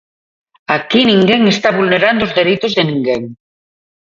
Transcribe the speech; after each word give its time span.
Aquí 0.77 1.01
ninguén 1.05 1.41
está 1.47 1.69
vulnerando 1.79 2.21
os 2.27 2.35
dereitos 2.39 2.71
de 2.77 2.83
ninguén. 2.91 3.21